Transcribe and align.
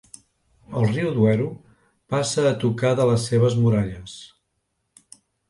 El 0.77 0.87
riu 0.93 1.11
Duero 1.17 1.49
passa 2.15 2.47
a 2.47 2.55
tocar 2.65 2.95
de 3.01 3.07
les 3.11 3.27
seves 3.33 3.59
muralles. 3.61 4.19